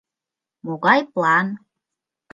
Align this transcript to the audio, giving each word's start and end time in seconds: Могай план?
Могай 0.63 1.01
план? 1.13 1.47